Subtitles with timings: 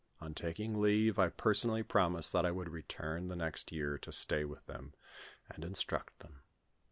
[0.19, 4.43] On taking leave, I personally promised that I would return the next year to stay
[4.43, 4.95] with them,
[5.47, 6.41] and instruct them.